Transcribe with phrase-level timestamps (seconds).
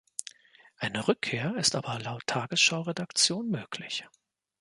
[0.77, 4.03] Eine Rückkehr ist aber laut Tagesschau-Redaktion möglich.